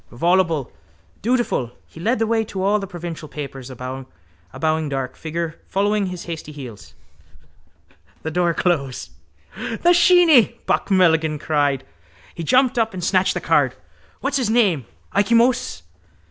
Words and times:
Voluble, 0.09 0.71
dutiful, 1.21 1.73
he 1.85 1.99
led 1.99 2.17
the 2.17 2.25
way 2.25 2.43
to 2.43 2.63
all 2.63 2.79
the 2.79 2.87
provincial 2.87 3.27
papers, 3.29 3.69
a 3.69 3.75
bowing 3.75 4.89
dark 4.89 5.15
figure 5.15 5.59
following 5.67 6.07
his 6.07 6.23
hasty 6.25 6.51
heels. 6.51 6.95
The 8.23 8.31
door 8.31 8.55
closed. 8.55 9.11
—The 9.55 9.93
sheeny! 9.93 10.57
Buck 10.65 10.89
Mulligan 10.89 11.37
cried. 11.37 11.83
He 12.33 12.41
jumped 12.43 12.79
up 12.79 12.95
and 12.95 13.03
snatched 13.03 13.35
the 13.35 13.39
card. 13.41 13.75
—What's 14.21 14.37
his 14.37 14.49
name? 14.49 14.87
Ikey 15.11 15.35
Moses? 15.35 15.83